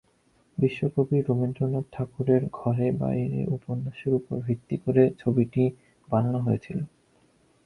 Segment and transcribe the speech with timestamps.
[0.57, 5.63] বিশ্বকবি রবীন্দ্রনাথ ঠাকুরের "ঘরে বাইরে" উপন্যাসের উপর ভিত্তি করে ছবিটি
[6.09, 6.79] বানানো হয়েছিল।